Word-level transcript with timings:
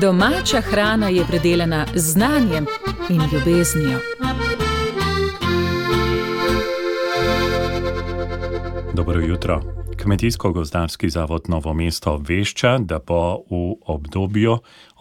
Domača 0.00 0.60
hrana 0.60 1.08
je 1.08 1.24
predelana 1.28 1.86
z 1.94 2.12
znanjem 2.12 2.66
in 3.08 3.22
ljubeznijo. 3.32 3.98
Dobro 8.94 9.20
jutro. 9.20 9.75
Kmetijsko-gozdarski 10.06 11.08
zavod 11.10 11.48
Novo 11.50 11.72
mesto 11.74 12.12
obvešča, 12.14 12.76
da 12.78 13.00
bo 13.02 13.42
v 13.50 13.74
obdobju 13.90 14.52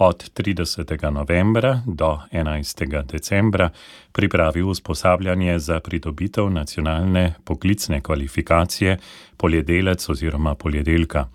od 0.02 0.24
30. 0.34 1.12
novembra 1.12 1.82
do 1.86 2.08
11. 2.32 3.04
decembra 3.06 3.70
pripravil 4.12 4.70
usposabljanje 4.70 5.60
za 5.60 5.80
pridobitev 5.80 6.50
nacionalne 6.50 7.34
poklicne 7.44 8.02
kvalifikacije 8.02 8.98
poljedelec 9.38 10.10
oziroma 10.10 10.56
poljedelka. 10.56 11.28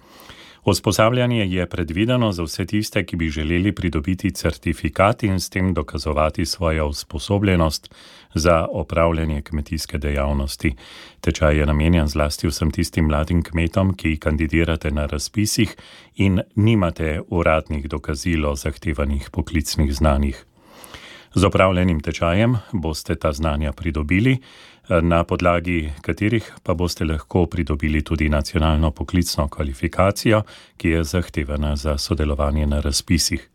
Usposabljanje 0.64 1.46
je 1.46 1.67
predvideno 1.67 2.32
za 2.32 2.43
vse 2.43 2.67
tiste, 2.67 3.05
ki 3.05 3.17
bi 3.17 3.29
želeli 3.29 3.73
pridobiti 3.73 4.31
certifikat 4.31 5.23
in 5.23 5.41
s 5.41 5.51
tem 5.51 5.75
dokazovati 5.75 6.46
svojo 6.46 6.87
usposobljenost 6.87 7.95
za 8.35 8.67
opravljanje 8.71 9.43
kmetijske 9.43 9.99
dejavnosti. 9.99 10.75
Tečaj 11.21 11.59
je 11.59 11.67
namenjen 11.67 12.07
zlasti 12.07 12.49
vsem 12.49 12.71
tistim 12.71 13.04
mladim 13.04 13.43
kmetom, 13.43 13.95
ki 13.95 14.17
kandidirate 14.17 14.91
na 14.91 15.07
razpisih 15.07 15.77
in 16.17 16.41
nimate 16.54 17.21
uradnih 17.29 17.89
dokazil 17.89 18.46
o 18.46 18.57
zahtevanih 18.57 19.31
poklicnih 19.32 19.95
znanjih. 19.95 20.45
Z 21.34 21.44
opravljenim 21.44 22.00
tečajem 22.00 22.57
boste 22.72 23.14
ta 23.14 23.32
znanja 23.32 23.72
pridobili, 23.72 24.39
na 25.02 25.25
podlagi 25.25 25.93
katerih 26.03 26.53
pa 26.62 26.75
boste 26.75 27.04
lahko 27.04 27.46
pridobili 27.46 28.03
tudi 28.04 28.29
nacionalno 28.29 28.90
poklicno 28.90 29.48
kvalifikacijo, 29.48 30.43
ki 30.76 30.89
je 30.89 31.04
zahtevana 31.04 31.76
za 31.76 31.98
sodelovanje 31.98 32.67
na 32.67 32.81
razpisih. 32.81 33.48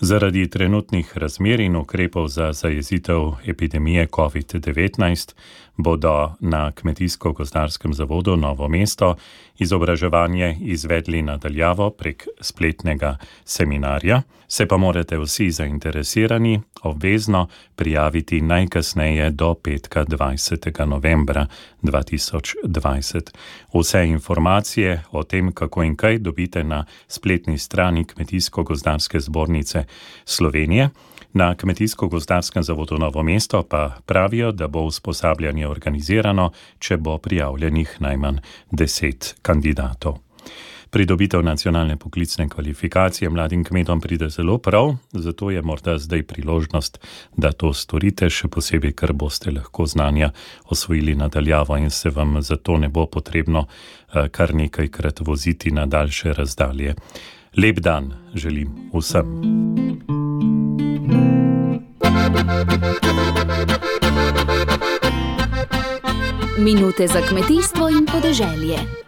Zaradi 0.00 0.50
trenutnih 0.50 1.18
razmer 1.18 1.60
in 1.60 1.76
ukrepov 1.76 2.28
za 2.28 2.52
zajezitev 2.52 3.32
epidemije 3.46 4.06
COVID-19 4.06 5.34
bodo 5.76 6.32
na 6.40 6.72
Kmetijsko-gozdarskem 6.72 7.94
zavodu 7.94 8.36
Novo 8.36 8.68
mesto 8.68 9.16
izobraževanje 9.58 10.56
izvedli 10.60 11.22
nadaljavo 11.22 11.90
prek 11.90 12.26
spletnega 12.40 13.16
seminarja, 13.44 14.22
se 14.48 14.66
pa 14.66 14.76
morate 14.76 15.18
vsi 15.18 15.50
zainteresirani 15.50 16.60
obvezno 16.82 17.48
prijaviti 17.76 18.40
najkasneje 18.40 19.30
do 19.30 19.54
petka 19.54 20.04
20. 20.04 20.86
novembra 20.86 21.46
2020. 21.82 23.30
Vse 23.74 24.06
informacije 24.06 25.02
o 25.12 25.22
tem, 25.22 25.52
kako 25.52 25.82
in 25.82 25.96
kaj 25.96 26.18
dobite 26.18 26.64
na 26.64 26.84
spletni 27.08 27.58
strani 27.58 28.04
Kmetijsko-gozdarske 28.04 29.20
zbornice 29.20 29.83
Slovenije. 30.24 30.88
Na 31.32 31.54
Kmetijsko-gozdarskem 31.54 32.62
zavodu 32.62 32.98
Novo 32.98 33.22
mesto 33.22 33.62
pa 33.62 33.96
pravijo, 34.06 34.52
da 34.52 34.68
bo 34.68 34.80
usposabljanje 34.80 35.68
organizirano, 35.68 36.50
če 36.78 36.96
bo 36.96 37.18
prijavljenih 37.18 37.96
najmanj 37.98 38.38
deset 38.70 39.34
kandidatov. 39.42 40.18
Pridobitev 40.94 41.42
nacionalne 41.42 41.96
poklicne 41.96 42.48
kvalifikacije 42.48 43.30
mladim 43.30 43.64
kmetom 43.64 44.00
pride 44.00 44.28
zelo 44.30 44.58
prav, 44.58 44.94
zato 45.12 45.50
je 45.50 45.62
morda 45.62 45.98
zdaj 45.98 46.22
priložnost, 46.22 47.00
da 47.36 47.50
to 47.52 47.72
storite, 47.74 48.30
še 48.30 48.46
posebej, 48.48 48.92
ker 48.94 49.12
boste 49.12 49.50
lahko 49.50 49.86
znanja 49.90 50.30
osvojili 50.70 51.16
nadaljavo 51.18 51.76
in 51.82 51.90
se 51.90 52.14
vam 52.14 52.42
zato 52.42 52.78
ne 52.78 52.88
bo 52.88 53.06
potrebno 53.06 53.66
kar 54.30 54.54
nekajkrat 54.54 55.20
voziti 55.20 55.74
na 55.74 55.86
daljše 55.86 56.32
razdalje. 56.32 56.94
Lep 57.56 57.78
dan 57.80 58.12
želim 58.34 58.90
vsem. 58.94 59.53
Minute 66.58 67.06
za 67.06 67.20
kmetijstvo 67.20 67.88
in 67.88 68.06
podeželje. 68.06 69.03